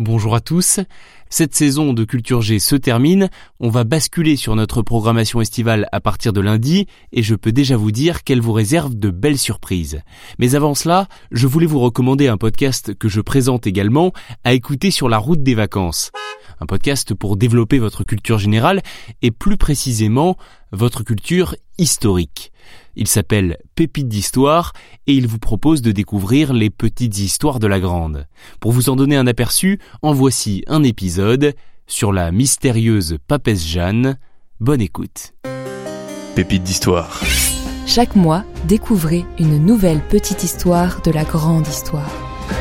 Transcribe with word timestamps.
Bonjour 0.00 0.34
à 0.34 0.40
tous. 0.40 0.80
Cette 1.28 1.54
saison 1.54 1.92
de 1.92 2.04
Culture 2.04 2.40
G 2.40 2.58
se 2.58 2.74
termine. 2.74 3.28
On 3.60 3.68
va 3.68 3.84
basculer 3.84 4.34
sur 4.36 4.56
notre 4.56 4.80
programmation 4.80 5.42
estivale 5.42 5.90
à 5.92 6.00
partir 6.00 6.32
de 6.32 6.40
lundi 6.40 6.86
et 7.12 7.22
je 7.22 7.34
peux 7.34 7.52
déjà 7.52 7.76
vous 7.76 7.90
dire 7.90 8.24
qu'elle 8.24 8.40
vous 8.40 8.54
réserve 8.54 8.94
de 8.94 9.10
belles 9.10 9.36
surprises. 9.36 10.00
Mais 10.38 10.54
avant 10.54 10.74
cela, 10.74 11.06
je 11.32 11.46
voulais 11.46 11.66
vous 11.66 11.80
recommander 11.80 12.28
un 12.28 12.38
podcast 12.38 12.94
que 12.94 13.10
je 13.10 13.20
présente 13.20 13.66
également 13.66 14.14
à 14.42 14.54
écouter 14.54 14.90
sur 14.90 15.10
la 15.10 15.18
route 15.18 15.42
des 15.42 15.54
vacances. 15.54 16.12
Un 16.60 16.66
podcast 16.66 17.14
pour 17.14 17.36
développer 17.36 17.78
votre 17.78 18.04
culture 18.04 18.38
générale 18.38 18.82
et 19.22 19.30
plus 19.30 19.56
précisément 19.56 20.36
votre 20.72 21.02
culture 21.02 21.56
historique. 21.78 22.52
Il 22.96 23.08
s'appelle 23.08 23.56
Pépite 23.74 24.08
d'histoire 24.08 24.74
et 25.06 25.14
il 25.14 25.26
vous 25.26 25.38
propose 25.38 25.80
de 25.80 25.90
découvrir 25.90 26.52
les 26.52 26.68
petites 26.68 27.18
histoires 27.18 27.60
de 27.60 27.66
la 27.66 27.80
grande. 27.80 28.26
Pour 28.60 28.72
vous 28.72 28.90
en 28.90 28.96
donner 28.96 29.16
un 29.16 29.26
aperçu, 29.26 29.78
en 30.02 30.12
voici 30.12 30.62
un 30.66 30.82
épisode 30.82 31.54
sur 31.86 32.12
la 32.12 32.30
mystérieuse 32.30 33.16
papesse 33.26 33.66
Jeanne. 33.66 34.18
Bonne 34.60 34.82
écoute. 34.82 35.32
Pépite 36.34 36.62
d'histoire. 36.62 37.22
Chaque 37.86 38.14
mois, 38.14 38.44
découvrez 38.68 39.24
une 39.38 39.58
nouvelle 39.64 40.00
petite 40.00 40.44
histoire 40.44 41.00
de 41.02 41.10
la 41.10 41.24
grande 41.24 41.66
histoire. 41.66 42.10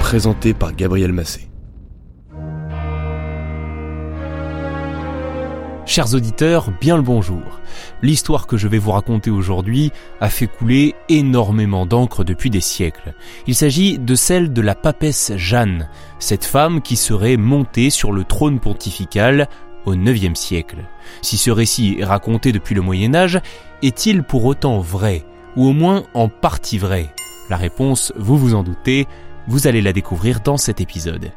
Présenté 0.01 0.53
par 0.53 0.73
Gabriel 0.73 1.11
Massé. 1.11 1.48
Chers 5.89 6.13
auditeurs, 6.13 6.69
bien 6.79 6.97
le 6.97 7.01
bonjour. 7.01 7.41
L'histoire 8.03 8.45
que 8.45 8.57
je 8.57 8.67
vais 8.67 8.77
vous 8.77 8.91
raconter 8.91 9.31
aujourd'hui 9.31 9.91
a 10.21 10.29
fait 10.29 10.45
couler 10.45 10.93
énormément 11.09 11.87
d'encre 11.87 12.23
depuis 12.23 12.51
des 12.51 12.61
siècles. 12.61 13.15
Il 13.47 13.55
s'agit 13.55 13.97
de 13.97 14.13
celle 14.13 14.53
de 14.53 14.61
la 14.61 14.75
papesse 14.75 15.31
Jeanne, 15.35 15.89
cette 16.19 16.45
femme 16.45 16.83
qui 16.83 16.95
serait 16.95 17.37
montée 17.37 17.89
sur 17.89 18.11
le 18.11 18.23
trône 18.23 18.59
pontifical 18.59 19.49
au 19.87 19.95
IXe 19.95 20.39
siècle. 20.39 20.85
Si 21.23 21.37
ce 21.37 21.49
récit 21.49 21.97
est 21.97 22.05
raconté 22.05 22.51
depuis 22.51 22.75
le 22.75 22.81
Moyen 22.81 23.15
Âge, 23.15 23.39
est-il 23.81 24.21
pour 24.21 24.45
autant 24.45 24.81
vrai, 24.81 25.25
ou 25.55 25.65
au 25.65 25.73
moins 25.73 26.03
en 26.13 26.29
partie 26.29 26.77
vrai? 26.77 27.11
La 27.49 27.57
réponse, 27.57 28.13
vous 28.15 28.37
vous 28.37 28.53
en 28.53 28.61
doutez, 28.61 29.07
vous 29.47 29.65
allez 29.65 29.81
la 29.81 29.91
découvrir 29.91 30.41
dans 30.41 30.57
cet 30.57 30.81
épisode. 30.81 31.31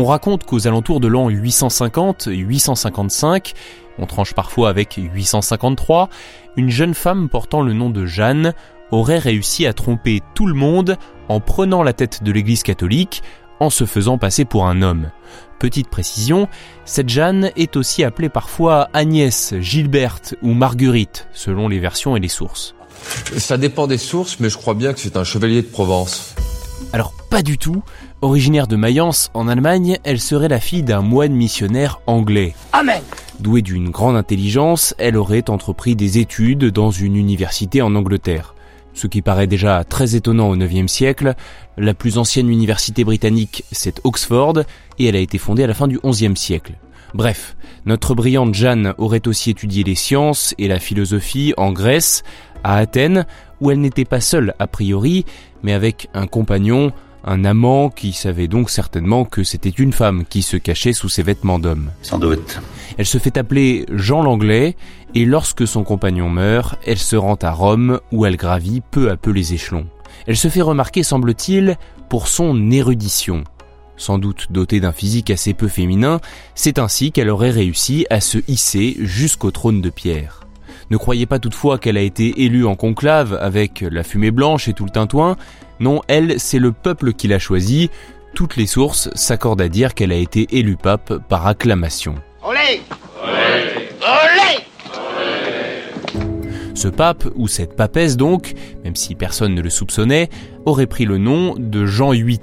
On 0.00 0.04
raconte 0.04 0.44
qu'aux 0.44 0.68
alentours 0.68 1.00
de 1.00 1.08
l'an 1.08 1.28
850-855, 1.28 3.54
on 3.98 4.06
tranche 4.06 4.32
parfois 4.32 4.68
avec 4.68 4.94
853, 4.96 6.08
une 6.56 6.70
jeune 6.70 6.94
femme 6.94 7.28
portant 7.28 7.62
le 7.62 7.72
nom 7.72 7.90
de 7.90 8.06
Jeanne 8.06 8.54
aurait 8.92 9.18
réussi 9.18 9.66
à 9.66 9.72
tromper 9.72 10.20
tout 10.36 10.46
le 10.46 10.54
monde 10.54 10.96
en 11.28 11.40
prenant 11.40 11.82
la 11.82 11.94
tête 11.94 12.22
de 12.22 12.30
l'église 12.30 12.62
catholique 12.62 13.24
en 13.58 13.70
se 13.70 13.86
faisant 13.86 14.18
passer 14.18 14.44
pour 14.44 14.66
un 14.66 14.82
homme. 14.82 15.10
Petite 15.58 15.88
précision, 15.88 16.46
cette 16.84 17.08
Jeanne 17.08 17.50
est 17.56 17.76
aussi 17.76 18.04
appelée 18.04 18.28
parfois 18.28 18.90
Agnès, 18.92 19.54
Gilberte 19.58 20.36
ou 20.42 20.54
Marguerite, 20.54 21.26
selon 21.32 21.66
les 21.66 21.80
versions 21.80 22.14
et 22.14 22.20
les 22.20 22.28
sources. 22.28 22.76
Ça 23.36 23.58
dépend 23.58 23.88
des 23.88 23.98
sources, 23.98 24.38
mais 24.38 24.48
je 24.48 24.58
crois 24.58 24.74
bien 24.74 24.92
que 24.92 25.00
c'est 25.00 25.16
un 25.16 25.24
chevalier 25.24 25.62
de 25.62 25.66
Provence. 25.66 26.36
Alors 26.92 27.12
pas 27.30 27.42
du 27.42 27.58
tout, 27.58 27.82
Originaire 28.20 28.66
de 28.66 28.74
Mayence, 28.74 29.30
en 29.32 29.46
Allemagne, 29.46 29.98
elle 30.02 30.20
serait 30.20 30.48
la 30.48 30.58
fille 30.58 30.82
d'un 30.82 31.02
moine 31.02 31.32
missionnaire 31.32 32.00
anglais. 32.06 32.54
Amen. 32.72 33.02
Douée 33.38 33.62
d'une 33.62 33.90
grande 33.90 34.16
intelligence, 34.16 34.92
elle 34.98 35.16
aurait 35.16 35.50
entrepris 35.50 35.94
des 35.94 36.18
études 36.18 36.64
dans 36.64 36.90
une 36.90 37.14
université 37.14 37.80
en 37.80 37.94
Angleterre. 37.94 38.54
Ce 38.94 39.06
qui 39.06 39.22
paraît 39.22 39.46
déjà 39.46 39.84
très 39.84 40.16
étonnant 40.16 40.50
au 40.50 40.56
IXe 40.56 40.90
siècle, 40.90 41.34
la 41.76 41.94
plus 41.94 42.18
ancienne 42.18 42.50
université 42.50 43.04
britannique, 43.04 43.64
c'est 43.70 44.00
Oxford, 44.02 44.64
et 44.98 45.06
elle 45.06 45.14
a 45.14 45.20
été 45.20 45.38
fondée 45.38 45.62
à 45.62 45.68
la 45.68 45.74
fin 45.74 45.86
du 45.86 46.00
XIe 46.04 46.36
siècle. 46.36 46.72
Bref, 47.14 47.56
notre 47.86 48.14
brillante 48.14 48.54
Jeanne 48.54 48.94
aurait 48.98 49.28
aussi 49.28 49.50
étudié 49.50 49.84
les 49.84 49.94
sciences 49.94 50.54
et 50.58 50.66
la 50.66 50.80
philosophie 50.80 51.54
en 51.56 51.70
Grèce, 51.70 52.24
à 52.64 52.76
Athènes, 52.76 53.24
où 53.60 53.70
elle 53.70 53.80
n'était 53.80 54.04
pas 54.04 54.20
seule 54.20 54.54
a 54.58 54.66
priori, 54.66 55.24
mais 55.62 55.72
avec 55.72 56.08
un 56.14 56.26
compagnon, 56.26 56.92
un 57.24 57.44
amant 57.44 57.90
qui 57.90 58.12
savait 58.12 58.48
donc 58.48 58.70
certainement 58.70 59.24
que 59.24 59.44
c'était 59.44 59.68
une 59.68 59.92
femme 59.92 60.24
qui 60.24 60.42
se 60.42 60.56
cachait 60.56 60.92
sous 60.92 61.08
ses 61.08 61.22
vêtements 61.22 61.58
d'homme. 61.58 61.90
Sans 62.02 62.18
doute. 62.18 62.60
Elle 62.96 63.06
se 63.06 63.18
fait 63.18 63.36
appeler 63.36 63.86
Jean 63.90 64.22
l'Anglais 64.22 64.76
et 65.14 65.24
lorsque 65.24 65.66
son 65.66 65.84
compagnon 65.84 66.28
meurt, 66.28 66.78
elle 66.86 66.98
se 66.98 67.16
rend 67.16 67.36
à 67.42 67.50
Rome 67.50 68.00
où 68.12 68.26
elle 68.26 68.36
gravit 68.36 68.80
peu 68.80 69.10
à 69.10 69.16
peu 69.16 69.30
les 69.30 69.54
échelons. 69.54 69.86
Elle 70.26 70.36
se 70.36 70.48
fait 70.48 70.62
remarquer, 70.62 71.02
semble-t-il, 71.02 71.76
pour 72.08 72.28
son 72.28 72.70
érudition. 72.70 73.44
Sans 73.96 74.18
doute 74.18 74.46
dotée 74.50 74.80
d'un 74.80 74.92
physique 74.92 75.30
assez 75.30 75.54
peu 75.54 75.68
féminin, 75.68 76.20
c'est 76.54 76.78
ainsi 76.78 77.12
qu'elle 77.12 77.30
aurait 77.30 77.50
réussi 77.50 78.06
à 78.10 78.20
se 78.20 78.38
hisser 78.46 78.96
jusqu'au 79.00 79.50
trône 79.50 79.80
de 79.80 79.90
pierre. 79.90 80.47
Ne 80.90 80.96
croyez 80.96 81.26
pas 81.26 81.38
toutefois 81.38 81.78
qu'elle 81.78 81.96
a 81.96 82.02
été 82.02 82.42
élue 82.44 82.66
en 82.66 82.74
conclave 82.74 83.38
avec 83.40 83.82
la 83.82 84.02
fumée 84.02 84.30
blanche 84.30 84.68
et 84.68 84.72
tout 84.72 84.84
le 84.84 84.90
tintouin, 84.90 85.36
non, 85.80 86.00
elle, 86.08 86.40
c'est 86.40 86.58
le 86.58 86.72
peuple 86.72 87.12
qui 87.12 87.28
l'a 87.28 87.38
choisie. 87.38 87.90
Toutes 88.34 88.56
les 88.56 88.66
sources 88.66 89.10
s'accordent 89.14 89.60
à 89.60 89.68
dire 89.68 89.94
qu'elle 89.94 90.12
a 90.12 90.16
été 90.16 90.46
élue 90.50 90.76
pape 90.76 91.14
par 91.28 91.46
acclamation. 91.46 92.16
Olé! 92.42 92.80
Olé! 93.22 94.64
Ce 96.74 96.86
pape, 96.86 97.24
ou 97.34 97.48
cette 97.48 97.74
papesse 97.74 98.16
donc, 98.16 98.54
même 98.84 98.94
si 98.94 99.16
personne 99.16 99.52
ne 99.52 99.60
le 99.60 99.70
soupçonnait, 99.70 100.28
aurait 100.64 100.86
pris 100.86 101.06
le 101.06 101.18
nom 101.18 101.54
de 101.58 101.86
Jean 101.86 102.12
VIII. 102.12 102.38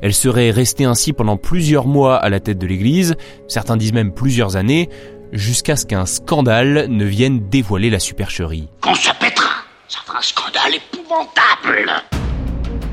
Elle 0.00 0.14
serait 0.14 0.50
restée 0.50 0.84
ainsi 0.84 1.12
pendant 1.12 1.36
plusieurs 1.36 1.86
mois 1.86 2.16
à 2.16 2.30
la 2.30 2.40
tête 2.40 2.58
de 2.58 2.66
l'Église, 2.66 3.14
certains 3.46 3.76
disent 3.76 3.92
même 3.92 4.12
plusieurs 4.12 4.56
années, 4.56 4.88
jusqu'à 5.34 5.76
ce 5.76 5.84
qu'un 5.84 6.06
scandale 6.06 6.86
ne 6.88 7.04
vienne 7.04 7.48
dévoiler 7.50 7.90
la 7.90 7.98
supercherie. 7.98 8.68
Qu'on 8.80 8.94
se 8.94 9.10
pètera 9.20 9.50
Ça 9.88 9.98
fera 10.06 10.18
un 10.18 10.22
scandale 10.22 10.74
épouvantable 10.74 11.90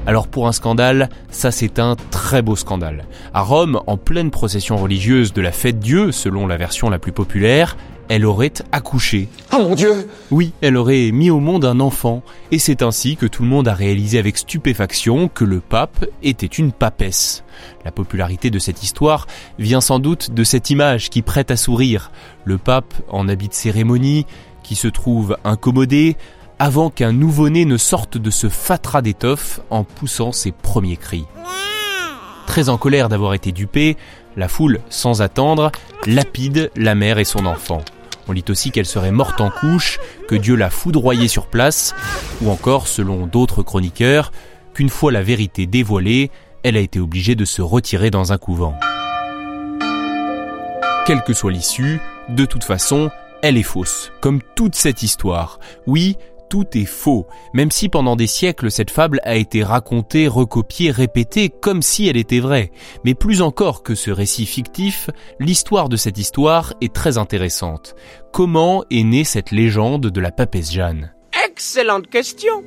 alors 0.07 0.27
pour 0.27 0.47
un 0.47 0.51
scandale, 0.51 1.09
ça 1.29 1.51
c'est 1.51 1.77
un 1.77 1.95
très 2.09 2.41
beau 2.41 2.55
scandale. 2.55 3.05
À 3.35 3.41
Rome, 3.41 3.81
en 3.85 3.97
pleine 3.97 4.31
procession 4.31 4.75
religieuse 4.75 5.31
de 5.31 5.41
la 5.41 5.51
fête 5.51 5.77
Dieu, 5.77 6.11
selon 6.11 6.47
la 6.47 6.57
version 6.57 6.89
la 6.89 6.97
plus 6.97 7.11
populaire, 7.11 7.77
elle 8.11 8.25
aurait 8.25 8.51
accouché. 8.73 9.29
Oh 9.53 9.59
mon 9.59 9.73
Dieu 9.73 10.09
Oui, 10.31 10.51
elle 10.59 10.75
aurait 10.75 11.11
mis 11.13 11.29
au 11.29 11.39
monde 11.39 11.63
un 11.63 11.79
enfant, 11.79 12.23
et 12.51 12.59
c'est 12.59 12.81
ainsi 12.81 13.15
que 13.15 13.25
tout 13.25 13.43
le 13.43 13.47
monde 13.47 13.69
a 13.69 13.73
réalisé 13.73 14.19
avec 14.19 14.37
stupéfaction 14.37 15.29
que 15.29 15.45
le 15.45 15.61
pape 15.61 16.05
était 16.21 16.45
une 16.45 16.73
papesse. 16.73 17.45
La 17.85 17.91
popularité 17.93 18.49
de 18.49 18.59
cette 18.59 18.83
histoire 18.83 19.27
vient 19.59 19.79
sans 19.79 19.99
doute 19.99 20.31
de 20.31 20.43
cette 20.43 20.69
image 20.69 21.09
qui 21.09 21.21
prête 21.21 21.51
à 21.51 21.55
sourire. 21.55 22.11
Le 22.43 22.57
pape 22.57 22.93
en 23.07 23.29
habit 23.29 23.47
de 23.47 23.53
cérémonie, 23.53 24.25
qui 24.61 24.75
se 24.75 24.89
trouve 24.89 25.37
incommodé, 25.45 26.17
avant 26.59 26.89
qu'un 26.89 27.13
nouveau-né 27.13 27.63
ne 27.63 27.77
sorte 27.77 28.17
de 28.17 28.29
ce 28.29 28.49
fatras 28.49 29.01
d'étoffe 29.01 29.61
en 29.69 29.85
poussant 29.85 30.33
ses 30.33 30.51
premiers 30.51 30.97
cris. 30.97 31.23
Très 32.45 32.67
en 32.67 32.77
colère 32.77 33.07
d'avoir 33.07 33.35
été 33.35 33.53
dupée, 33.53 33.95
la 34.35 34.49
foule, 34.49 34.81
sans 34.89 35.21
attendre, 35.21 35.71
lapide 36.05 36.71
la 36.75 36.93
mère 36.93 37.19
et 37.19 37.23
son 37.23 37.45
enfant. 37.45 37.81
On 38.27 38.31
lit 38.31 38.45
aussi 38.49 38.71
qu'elle 38.71 38.85
serait 38.85 39.11
morte 39.11 39.41
en 39.41 39.49
couche, 39.49 39.99
que 40.27 40.35
Dieu 40.35 40.55
l'a 40.55 40.69
foudroyée 40.69 41.27
sur 41.27 41.47
place, 41.47 41.93
ou 42.41 42.49
encore, 42.49 42.87
selon 42.87 43.27
d'autres 43.27 43.63
chroniqueurs, 43.63 44.31
qu'une 44.73 44.89
fois 44.89 45.11
la 45.11 45.23
vérité 45.23 45.65
dévoilée, 45.65 46.31
elle 46.63 46.77
a 46.77 46.81
été 46.81 46.99
obligée 46.99 47.35
de 47.35 47.45
se 47.45 47.61
retirer 47.61 48.11
dans 48.11 48.31
un 48.31 48.37
couvent. 48.37 48.75
Quelle 51.05 51.23
que 51.23 51.33
soit 51.33 51.51
l'issue, 51.51 51.99
de 52.29 52.45
toute 52.45 52.63
façon, 52.63 53.09
elle 53.41 53.57
est 53.57 53.63
fausse, 53.63 54.11
comme 54.21 54.41
toute 54.55 54.75
cette 54.75 55.01
histoire. 55.03 55.59
Oui, 55.87 56.15
tout 56.51 56.67
est 56.77 56.85
faux, 56.85 57.27
même 57.53 57.71
si 57.71 57.87
pendant 57.87 58.17
des 58.17 58.27
siècles 58.27 58.69
cette 58.71 58.91
fable 58.91 59.21
a 59.23 59.37
été 59.37 59.63
racontée, 59.63 60.27
recopiée, 60.27 60.91
répétée 60.91 61.47
comme 61.47 61.81
si 61.81 62.09
elle 62.09 62.17
était 62.17 62.41
vraie. 62.41 62.71
Mais 63.05 63.13
plus 63.13 63.41
encore 63.41 63.83
que 63.83 63.95
ce 63.95 64.11
récit 64.11 64.45
fictif, 64.45 65.09
l'histoire 65.39 65.87
de 65.87 65.95
cette 65.95 66.17
histoire 66.17 66.73
est 66.81 66.93
très 66.93 67.17
intéressante. 67.17 67.95
Comment 68.33 68.83
est 68.91 69.03
née 69.03 69.23
cette 69.23 69.51
légende 69.51 70.07
de 70.07 70.19
la 70.19 70.31
papesse 70.31 70.73
Jeanne? 70.73 71.13
Excellente 71.47 72.07
question 72.07 72.63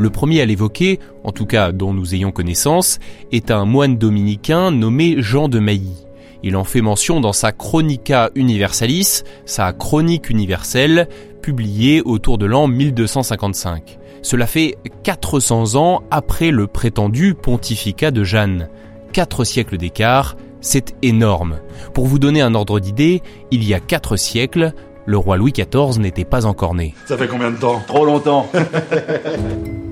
le 0.00 0.10
premier 0.10 0.40
à 0.40 0.46
l'évoquer, 0.46 1.00
en 1.24 1.32
tout 1.32 1.44
cas 1.44 1.72
dont 1.72 1.92
nous 1.92 2.14
ayons 2.14 2.30
connaissance, 2.30 3.00
est 3.32 3.50
un 3.50 3.64
moine 3.64 3.98
dominicain 3.98 4.70
nommé 4.70 5.16
Jean 5.18 5.48
de 5.48 5.58
Mailly. 5.58 6.07
Il 6.42 6.56
en 6.56 6.64
fait 6.64 6.80
mention 6.80 7.20
dans 7.20 7.32
sa 7.32 7.52
Chronica 7.52 8.30
Universalis, 8.34 9.24
sa 9.44 9.72
chronique 9.72 10.30
universelle, 10.30 11.08
publiée 11.42 12.02
autour 12.02 12.38
de 12.38 12.46
l'an 12.46 12.68
1255. 12.68 13.98
Cela 14.22 14.46
fait 14.46 14.76
400 15.04 15.74
ans 15.76 16.02
après 16.10 16.50
le 16.50 16.66
prétendu 16.66 17.34
pontificat 17.34 18.10
de 18.10 18.24
Jeanne. 18.24 18.68
Quatre 19.12 19.44
siècles 19.44 19.78
d'écart, 19.78 20.36
c'est 20.60 20.94
énorme. 21.02 21.58
Pour 21.94 22.06
vous 22.06 22.18
donner 22.18 22.40
un 22.40 22.54
ordre 22.54 22.80
d'idée, 22.80 23.22
il 23.50 23.64
y 23.64 23.74
a 23.74 23.80
quatre 23.80 24.16
siècles, 24.16 24.72
le 25.06 25.16
roi 25.16 25.36
Louis 25.36 25.52
XIV 25.52 25.98
n'était 26.00 26.24
pas 26.24 26.46
encore 26.46 26.74
né. 26.74 26.94
Ça 27.06 27.16
fait 27.16 27.28
combien 27.28 27.50
de 27.50 27.56
temps? 27.56 27.80
Trop 27.86 28.04
longtemps 28.04 28.50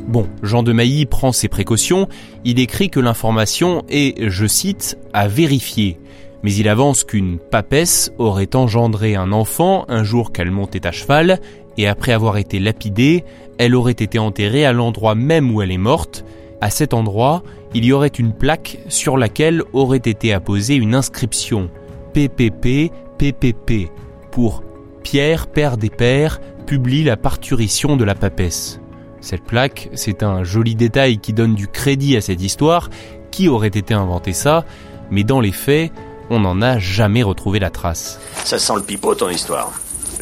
Bon, 0.07 0.29
Jean 0.43 0.63
de 0.63 0.73
Mailly 0.73 1.05
prend 1.05 1.33
ses 1.33 1.49
précautions, 1.49 2.09
il 2.45 2.61
écrit 2.61 2.91
que 2.91 3.01
l'information 3.01 3.85
est, 3.89 4.29
je 4.29 4.47
cite, 4.47 4.97
à 5.13 5.27
vérifier. 5.27 5.99
Mais 6.43 6.53
il 6.55 6.69
avance 6.69 7.05
qu'une 7.05 7.39
papesse 7.39 8.13
aurait 8.19 8.55
engendré 8.55 9.17
un 9.17 9.33
enfant 9.33 9.85
un 9.89 10.05
jour 10.05 10.33
qu'elle 10.33 10.51
montait 10.51 10.87
à 10.87 10.93
cheval, 10.93 11.41
et 11.77 11.87
après 11.87 12.13
avoir 12.13 12.37
été 12.37 12.59
lapidée, 12.59 13.25
elle 13.59 13.75
aurait 13.75 13.93
été 13.93 14.19
enterrée 14.19 14.65
à 14.65 14.73
l'endroit 14.73 15.15
même 15.15 15.55
où 15.55 15.63
elle 15.63 15.73
est 15.73 15.79
morte. 15.79 16.25
À 16.61 16.71
cet 16.71 16.95
endroit, 16.95 17.43
il 17.75 17.85
y 17.85 17.93
aurait 17.93 18.09
une 18.09 18.33
plaque 18.33 18.79
sur 18.89 19.17
laquelle 19.17 19.63
aurait 19.73 19.99
été 19.99 20.33
apposée 20.33 20.75
une 20.75 20.95
inscription 20.95 21.71
PPP 22.15 22.91
PPP 23.19 23.91
pour 24.31 24.63
Pierre, 25.03 25.47
père 25.47 25.77
des 25.77 25.91
pères, 25.91 26.41
publie 26.67 27.05
la 27.05 27.17
parturition 27.17 27.97
de 27.97 28.05
la 28.05 28.15
papesse. 28.15 28.81
Cette 29.21 29.45
plaque, 29.45 29.89
c'est 29.95 30.23
un 30.23 30.45
joli 30.45 30.75
détail 30.75 31.19
qui 31.19 31.33
donne 31.33 31.55
du 31.55 31.69
crédit 31.69 32.17
à 32.17 32.21
cette 32.21 32.43
histoire. 32.43 32.91
Qui 33.31 33.49
aurait 33.49 33.69
été 33.69 33.93
inventé 33.95 34.33
ça 34.33 34.65
Mais 35.11 35.25
dans 35.25 35.41
les 35.41 35.53
faits, 35.53 35.93
on 36.31 36.41
n'en 36.41 36.61
a 36.63 36.79
jamais 36.79 37.23
retrouvé 37.23 37.59
la 37.59 37.71
trace. 37.71 38.21
Ça 38.45 38.59
sent 38.59 38.75
le 38.77 38.83
pipeau 38.83 39.15
ton 39.15 39.29
histoire. 39.29 39.73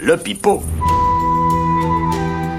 Le 0.01 0.17
pipeau 0.17 0.63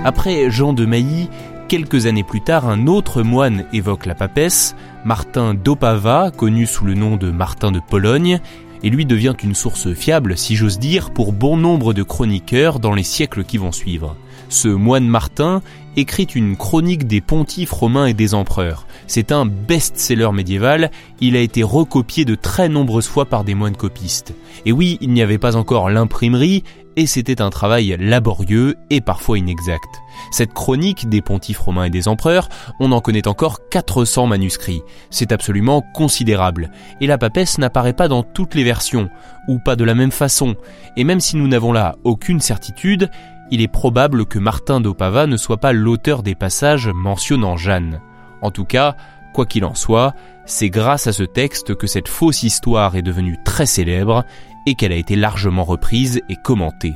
Après 0.04 0.50
Jean 0.50 0.74
de 0.74 0.86
Mailly, 0.86 1.30
quelques 1.68 2.06
années 2.06 2.24
plus 2.24 2.42
tard, 2.42 2.68
un 2.68 2.88
autre 2.88 3.22
moine 3.22 3.66
évoque 3.74 4.06
la 4.06 4.16
papesse, 4.16 4.76
Martin 5.04 5.54
d'Opava, 5.54 6.32
connu 6.36 6.66
sous 6.66 6.86
le 6.86 6.94
nom 6.94 7.18
de 7.18 7.32
Martin 7.32 7.72
de 7.72 7.80
Pologne, 7.80 8.40
et 8.84 8.90
lui 8.90 9.06
devient 9.06 9.36
une 9.44 9.56
source 9.56 9.94
fiable, 9.94 10.38
si 10.38 10.56
j'ose 10.56 10.80
dire, 10.80 11.12
pour 11.12 11.34
bon 11.34 11.58
nombre 11.58 11.94
de 11.94 12.04
chroniqueurs 12.04 12.80
dans 12.80 12.94
les 12.94 13.04
siècles 13.04 13.44
qui 13.44 13.58
vont 13.58 13.72
suivre. 13.72 14.16
Ce 14.50 14.68
moine 14.68 15.08
Martin 15.08 15.62
écrit 15.96 16.24
une 16.24 16.58
chronique 16.58 17.08
des 17.08 17.22
pontifes 17.22 17.72
romains 17.72 18.06
et 18.06 18.14
des 18.14 18.34
empereurs. 18.34 18.88
C'est 19.08 19.32
un 19.32 19.46
best-seller 19.46 20.32
médiéval, 20.34 20.92
il 21.22 21.36
a 21.36 21.42
été 21.42 21.64
recopié 21.64 22.26
de 22.26 22.36
très 22.36 22.70
nombreuses 22.70 23.08
fois 23.08 23.26
par 23.26 23.44
des 23.44 23.56
moines 23.56 23.78
copistes. 23.78 24.34
Et 24.66 24.72
oui, 24.72 24.98
il 25.02 25.12
n'y 25.12 25.22
avait 25.22 25.38
pas 25.38 25.56
encore 25.56 25.90
l'imprimerie, 25.90 26.64
et 26.98 27.08
c'était 27.08 27.42
un 27.42 27.50
travail 27.50 27.98
laborieux 28.00 28.76
et 28.90 29.02
parfois 29.02 29.38
inexact. 29.38 30.02
Cette 30.32 30.54
chronique 30.54 31.10
des 31.10 31.22
pontifes 31.22 31.60
romains 31.60 31.86
et 31.86 31.90
des 31.90 32.08
empereurs, 32.08 32.50
on 32.80 32.92
en 32.92 33.02
connaît 33.02 33.28
encore 33.28 33.68
400 33.70 34.28
manuscrits. 34.28 34.82
C'est 35.10 35.32
absolument 35.32 35.84
considérable. 35.94 36.72
Et 37.02 37.08
la 37.08 37.18
papesse 37.18 37.58
n'apparaît 37.58 37.94
pas 37.94 38.08
dans 38.08 38.24
toutes 38.24 38.56
les 38.56 38.64
versions, 38.64 39.10
ou 39.48 39.60
pas 39.60 39.76
de 39.76 39.84
la 39.84 39.96
même 39.96 40.12
façon. 40.12 40.56
Et 40.96 41.04
même 41.04 41.20
si 41.20 41.36
nous 41.36 41.48
n'avons 41.48 41.74
là 41.74 41.98
aucune 42.04 42.40
certitude, 42.40 43.10
il 43.52 43.62
est 43.62 43.68
probable 43.68 44.26
que 44.26 44.40
Martin 44.40 44.82
d'Opava 44.82 45.28
ne 45.28 45.38
soit 45.38 45.58
pas 45.58 45.74
l'auteur 45.74 46.24
des 46.24 46.36
passages 46.36 46.90
mentionnant 46.94 47.58
Jeanne. 47.58 48.02
En 48.42 48.52
tout 48.52 48.66
cas, 48.66 48.96
quoi 49.34 49.46
qu'il 49.46 49.66
en 49.66 49.76
soit, 49.76 50.14
c'est 50.46 50.70
grâce 50.70 51.08
à 51.08 51.14
ce 51.14 51.24
texte 51.24 51.76
que 51.76 51.88
cette 51.88 52.08
fausse 52.08 52.44
histoire 52.44 52.96
est 52.96 53.02
devenue 53.02 53.38
très 53.44 53.66
célèbre 53.66 54.24
et 54.66 54.76
qu'elle 54.76 54.92
a 54.92 54.98
été 54.98 55.16
largement 55.16 55.64
reprise 55.64 56.22
et 56.30 56.36
commentée. 56.36 56.96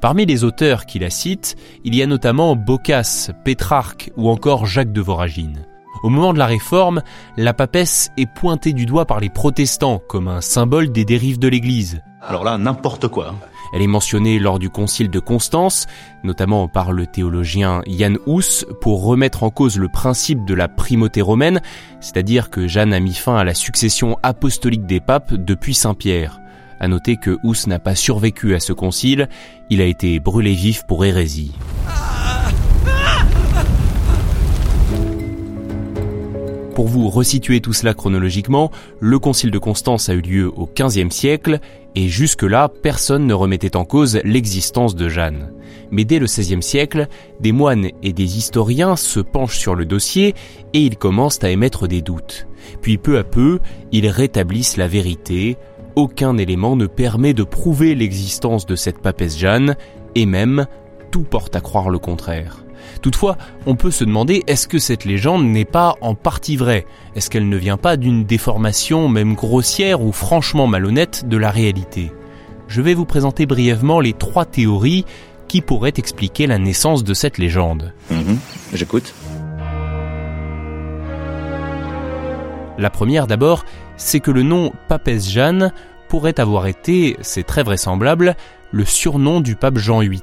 Parmi 0.00 0.24
les 0.24 0.44
auteurs 0.44 0.86
qui 0.86 0.98
la 0.98 1.10
citent, 1.10 1.56
il 1.84 1.94
y 1.94 2.02
a 2.02 2.06
notamment 2.06 2.56
Boccace, 2.56 3.30
Pétrarque 3.44 4.10
ou 4.16 4.28
encore 4.30 4.66
Jacques 4.66 4.92
de 4.92 5.00
Voragine. 5.00 5.66
Au 6.02 6.08
moment 6.08 6.32
de 6.32 6.38
la 6.38 6.46
Réforme, 6.46 7.02
la 7.36 7.54
papesse 7.54 8.10
est 8.16 8.26
pointée 8.26 8.72
du 8.72 8.86
doigt 8.86 9.06
par 9.06 9.20
les 9.20 9.30
protestants 9.30 10.00
comme 10.08 10.28
un 10.28 10.40
symbole 10.40 10.90
des 10.90 11.04
dérives 11.04 11.38
de 11.38 11.48
l'Église. 11.48 12.02
Alors 12.22 12.44
là, 12.44 12.58
n'importe 12.58 13.08
quoi. 13.08 13.34
Elle 13.72 13.82
est 13.82 13.86
mentionnée 13.86 14.38
lors 14.38 14.58
du 14.58 14.68
concile 14.68 15.08
de 15.10 15.18
Constance, 15.18 15.86
notamment 16.24 16.68
par 16.68 16.92
le 16.92 17.06
théologien 17.06 17.80
Jan 17.86 18.14
Hus, 18.26 18.66
pour 18.80 19.04
remettre 19.04 19.42
en 19.42 19.50
cause 19.50 19.78
le 19.78 19.88
principe 19.88 20.44
de 20.44 20.54
la 20.54 20.68
primauté 20.68 21.22
romaine, 21.22 21.62
c'est-à-dire 22.00 22.50
que 22.50 22.68
Jeanne 22.68 22.92
a 22.92 23.00
mis 23.00 23.14
fin 23.14 23.36
à 23.36 23.44
la 23.44 23.54
succession 23.54 24.18
apostolique 24.22 24.86
des 24.86 25.00
papes 25.00 25.34
depuis 25.34 25.74
Saint-Pierre. 25.74 26.40
À 26.80 26.88
noter 26.88 27.16
que 27.16 27.38
Hus 27.44 27.66
n'a 27.66 27.78
pas 27.78 27.94
survécu 27.94 28.54
à 28.54 28.60
ce 28.60 28.72
concile, 28.72 29.28
il 29.70 29.80
a 29.80 29.86
été 29.86 30.20
brûlé 30.20 30.52
vif 30.52 30.84
pour 30.86 31.04
hérésie. 31.04 31.52
Pour 36.74 36.88
vous 36.88 37.10
resituer 37.10 37.60
tout 37.60 37.74
cela 37.74 37.92
chronologiquement, 37.92 38.70
le 38.98 39.18
concile 39.18 39.50
de 39.50 39.58
Constance 39.58 40.08
a 40.08 40.14
eu 40.14 40.22
lieu 40.22 40.50
au 40.56 40.66
XVe 40.66 41.10
siècle, 41.10 41.60
et 41.94 42.08
jusque-là, 42.08 42.70
personne 42.82 43.26
ne 43.26 43.34
remettait 43.34 43.76
en 43.76 43.84
cause 43.84 44.20
l'existence 44.24 44.94
de 44.94 45.10
Jeanne. 45.10 45.52
Mais 45.90 46.04
dès 46.04 46.18
le 46.18 46.24
XVIe 46.24 46.62
siècle, 46.62 47.08
des 47.40 47.52
moines 47.52 47.88
et 48.02 48.14
des 48.14 48.38
historiens 48.38 48.96
se 48.96 49.20
penchent 49.20 49.58
sur 49.58 49.74
le 49.74 49.84
dossier 49.84 50.34
et 50.72 50.80
ils 50.80 50.96
commencent 50.96 51.44
à 51.44 51.50
émettre 51.50 51.86
des 51.86 52.00
doutes. 52.00 52.46
Puis 52.80 52.96
peu 52.96 53.18
à 53.18 53.24
peu, 53.24 53.58
ils 53.92 54.08
rétablissent 54.08 54.78
la 54.78 54.88
vérité. 54.88 55.58
Aucun 55.94 56.38
élément 56.38 56.76
ne 56.76 56.86
permet 56.86 57.34
de 57.34 57.44
prouver 57.44 57.94
l'existence 57.94 58.64
de 58.64 58.76
cette 58.76 59.00
papesse 59.00 59.36
Jeanne, 59.36 59.76
et 60.14 60.24
même, 60.24 60.66
tout 61.10 61.24
porte 61.24 61.54
à 61.54 61.60
croire 61.60 61.90
le 61.90 61.98
contraire. 61.98 62.64
Toutefois, 63.00 63.36
on 63.66 63.74
peut 63.74 63.90
se 63.90 64.04
demander 64.04 64.42
est-ce 64.46 64.68
que 64.68 64.78
cette 64.78 65.04
légende 65.04 65.44
n'est 65.44 65.64
pas 65.64 65.94
en 66.00 66.14
partie 66.14 66.56
vraie? 66.56 66.86
Est-ce 67.14 67.30
qu'elle 67.30 67.48
ne 67.48 67.56
vient 67.56 67.76
pas 67.76 67.96
d'une 67.96 68.24
déformation 68.24 69.08
même 69.08 69.34
grossière 69.34 70.02
ou 70.02 70.12
franchement 70.12 70.66
malhonnête 70.66 71.28
de 71.28 71.36
la 71.36 71.50
réalité? 71.50 72.12
Je 72.68 72.80
vais 72.80 72.94
vous 72.94 73.04
présenter 73.04 73.46
brièvement 73.46 74.00
les 74.00 74.12
trois 74.12 74.44
théories 74.44 75.04
qui 75.48 75.60
pourraient 75.60 75.92
expliquer 75.96 76.46
la 76.46 76.58
naissance 76.58 77.04
de 77.04 77.12
cette 77.12 77.38
légende. 77.38 77.92
Mhm, 78.10 78.38
J'écoute. 78.72 79.12
La 82.78 82.90
première 82.90 83.26
d'abord, 83.26 83.64
c'est 83.96 84.20
que 84.20 84.30
le 84.30 84.42
nom 84.42 84.72
Papesse 84.88 85.30
Jeanne 85.30 85.72
pourrait 86.08 86.40
avoir 86.40 86.66
été, 86.66 87.16
c'est 87.20 87.42
très 87.46 87.62
vraisemblable, 87.62 88.34
le 88.70 88.84
surnom 88.84 89.40
du 89.40 89.54
pape 89.54 89.78
Jean 89.78 90.00
VIII. 90.00 90.22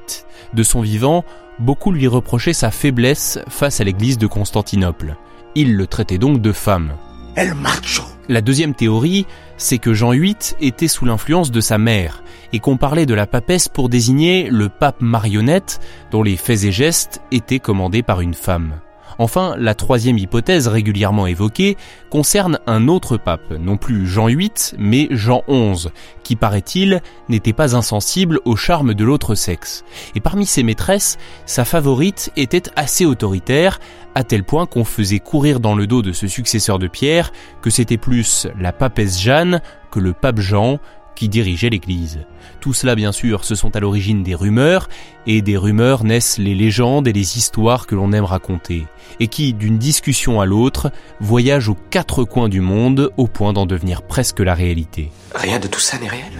De 0.52 0.62
son 0.62 0.80
vivant, 0.80 1.24
beaucoup 1.60 1.92
lui 1.92 2.06
reprochaient 2.06 2.52
sa 2.52 2.70
faiblesse 2.70 3.38
face 3.48 3.80
à 3.80 3.84
l'église 3.84 4.18
de 4.18 4.26
Constantinople. 4.26 5.16
Il 5.54 5.76
le 5.76 5.86
traitait 5.86 6.18
donc 6.18 6.40
de 6.40 6.52
femme. 6.52 6.92
El 7.36 7.54
macho. 7.54 8.02
La 8.28 8.40
deuxième 8.40 8.74
théorie, 8.74 9.26
c'est 9.56 9.78
que 9.78 9.92
Jean 9.92 10.10
VIII 10.10 10.36
était 10.60 10.88
sous 10.88 11.04
l'influence 11.04 11.50
de 11.50 11.60
sa 11.60 11.78
mère, 11.78 12.22
et 12.52 12.60
qu'on 12.60 12.76
parlait 12.76 13.06
de 13.06 13.14
la 13.14 13.26
papesse 13.26 13.68
pour 13.68 13.88
désigner 13.88 14.48
le 14.50 14.68
pape 14.68 15.00
marionnette 15.00 15.80
dont 16.10 16.22
les 16.22 16.36
faits 16.36 16.64
et 16.64 16.72
gestes 16.72 17.20
étaient 17.32 17.58
commandés 17.58 18.02
par 18.02 18.20
une 18.20 18.34
femme. 18.34 18.80
Enfin, 19.18 19.54
la 19.58 19.74
troisième 19.74 20.18
hypothèse 20.18 20.68
régulièrement 20.68 21.26
évoquée 21.26 21.76
concerne 22.10 22.58
un 22.66 22.88
autre 22.88 23.16
pape, 23.16 23.52
non 23.58 23.76
plus 23.76 24.06
Jean 24.06 24.26
VIII, 24.26 24.50
mais 24.78 25.08
Jean 25.10 25.42
XI, 25.48 25.88
qui 26.22 26.36
paraît-il 26.36 27.02
n'était 27.28 27.52
pas 27.52 27.76
insensible 27.76 28.40
au 28.44 28.56
charme 28.56 28.94
de 28.94 29.04
l'autre 29.04 29.34
sexe. 29.34 29.84
Et 30.14 30.20
parmi 30.20 30.46
ses 30.46 30.62
maîtresses, 30.62 31.18
sa 31.46 31.64
favorite 31.64 32.30
était 32.36 32.70
assez 32.76 33.04
autoritaire, 33.04 33.80
à 34.14 34.24
tel 34.24 34.44
point 34.44 34.66
qu'on 34.66 34.84
faisait 34.84 35.20
courir 35.20 35.60
dans 35.60 35.74
le 35.74 35.86
dos 35.86 36.02
de 36.02 36.12
ce 36.12 36.26
successeur 36.26 36.78
de 36.78 36.88
Pierre 36.88 37.32
que 37.62 37.70
c'était 37.70 37.96
plus 37.96 38.48
la 38.58 38.72
papesse 38.72 39.20
Jeanne 39.20 39.60
que 39.90 40.00
le 40.00 40.12
pape 40.12 40.40
Jean, 40.40 40.78
qui 41.20 41.28
dirigeait 41.28 41.68
l'Église. 41.68 42.20
Tout 42.60 42.72
cela, 42.72 42.94
bien 42.94 43.12
sûr, 43.12 43.44
ce 43.44 43.54
sont 43.54 43.76
à 43.76 43.80
l'origine 43.80 44.22
des 44.22 44.34
rumeurs, 44.34 44.88
et 45.26 45.42
des 45.42 45.58
rumeurs 45.58 46.02
naissent 46.02 46.38
les 46.38 46.54
légendes 46.54 47.06
et 47.06 47.12
les 47.12 47.36
histoires 47.36 47.86
que 47.86 47.94
l'on 47.94 48.12
aime 48.12 48.24
raconter, 48.24 48.86
et 49.20 49.28
qui, 49.28 49.52
d'une 49.52 49.76
discussion 49.76 50.40
à 50.40 50.46
l'autre, 50.46 50.90
voyagent 51.20 51.68
aux 51.68 51.76
quatre 51.90 52.24
coins 52.24 52.48
du 52.48 52.62
monde 52.62 53.12
au 53.18 53.26
point 53.26 53.52
d'en 53.52 53.66
devenir 53.66 54.00
presque 54.00 54.40
la 54.40 54.54
réalité. 54.54 55.10
Rien 55.34 55.58
de 55.58 55.68
tout 55.68 55.78
ça 55.78 55.98
n'est 55.98 56.08
réel. 56.08 56.32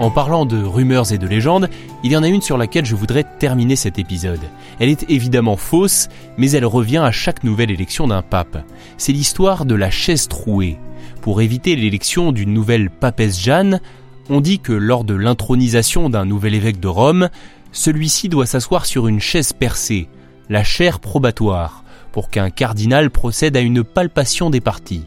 En 0.00 0.10
parlant 0.10 0.46
de 0.46 0.56
rumeurs 0.56 1.12
et 1.12 1.18
de 1.18 1.28
légendes, 1.28 1.68
il 2.02 2.10
y 2.10 2.16
en 2.16 2.22
a 2.22 2.28
une 2.28 2.40
sur 2.40 2.56
laquelle 2.56 2.86
je 2.86 2.96
voudrais 2.96 3.26
terminer 3.38 3.76
cet 3.76 3.98
épisode. 3.98 4.40
Elle 4.80 4.88
est 4.88 5.10
évidemment 5.10 5.58
fausse, 5.58 6.08
mais 6.38 6.52
elle 6.52 6.64
revient 6.64 7.02
à 7.04 7.12
chaque 7.12 7.44
nouvelle 7.44 7.70
élection 7.70 8.08
d'un 8.08 8.22
pape. 8.22 8.64
C'est 8.96 9.12
l'histoire 9.12 9.66
de 9.66 9.74
la 9.74 9.90
chaise 9.90 10.26
trouée. 10.26 10.78
Pour 11.20 11.40
éviter 11.40 11.76
l'élection 11.76 12.32
d'une 12.32 12.52
nouvelle 12.52 12.90
papesse 12.90 13.40
Jeanne, 13.40 13.80
on 14.28 14.40
dit 14.40 14.60
que 14.60 14.72
lors 14.72 15.04
de 15.04 15.14
l'intronisation 15.14 16.10
d'un 16.10 16.24
nouvel 16.24 16.54
évêque 16.54 16.80
de 16.80 16.88
Rome, 16.88 17.28
celui-ci 17.72 18.28
doit 18.28 18.46
s'asseoir 18.46 18.86
sur 18.86 19.08
une 19.08 19.20
chaise 19.20 19.52
percée, 19.52 20.08
la 20.48 20.64
chaire 20.64 21.00
probatoire, 21.00 21.84
pour 22.12 22.30
qu'un 22.30 22.50
cardinal 22.50 23.10
procède 23.10 23.56
à 23.56 23.60
une 23.60 23.84
palpation 23.84 24.50
des 24.50 24.60
parties. 24.60 25.06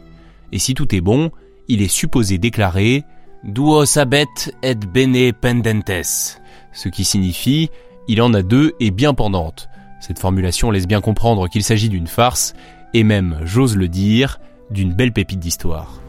Et 0.52 0.58
si 0.58 0.74
tout 0.74 0.94
est 0.94 1.00
bon, 1.00 1.30
il 1.68 1.82
est 1.82 1.88
supposé 1.88 2.38
déclarer 2.38 3.04
Duo 3.44 3.84
sabet 3.84 4.26
et 4.62 4.74
bene 4.74 5.32
pendentes, 5.32 6.40
ce 6.72 6.88
qui 6.88 7.04
signifie 7.04 7.70
il 8.08 8.22
en 8.22 8.34
a 8.34 8.42
deux 8.42 8.74
et 8.80 8.90
bien 8.90 9.14
pendantes. 9.14 9.68
Cette 10.00 10.18
formulation 10.18 10.70
laisse 10.70 10.86
bien 10.86 11.00
comprendre 11.00 11.48
qu'il 11.48 11.64
s'agit 11.64 11.88
d'une 11.88 12.06
farce, 12.06 12.54
et 12.94 13.02
même, 13.02 13.40
j'ose 13.44 13.76
le 13.76 13.88
dire, 13.88 14.38
d'une 14.70 14.92
belle 14.92 15.12
pépite 15.12 15.40
d'histoire. 15.40 16.00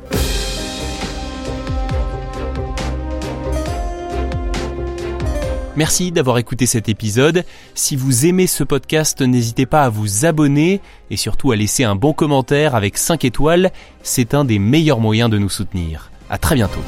Merci 5.78 6.12
d'avoir 6.12 6.40
écouté 6.40 6.66
cet 6.66 6.90
épisode. 6.90 7.46
Si 7.76 7.96
vous 7.96 8.26
aimez 8.26 8.48
ce 8.48 8.64
podcast, 8.64 9.22
n'hésitez 9.22 9.68
pas 9.68 9.84
à 9.84 9.90
vous 9.90 10.26
abonner 10.26 10.82
et 11.12 11.18
surtout 11.18 11.52
à 11.52 11.56
laisser 11.56 11.84
un 11.84 11.96
bon 11.96 12.14
commentaire 12.14 12.74
avec 12.74 12.98
5 12.98 13.24
étoiles. 13.26 13.72
C'est 14.02 14.34
un 14.34 14.44
des 14.44 14.58
meilleurs 14.58 15.00
moyens 15.00 15.30
de 15.30 15.38
nous 15.38 15.50
soutenir. 15.50 16.10
À 16.32 16.40
très 16.40 16.56
bientôt. 16.56 16.82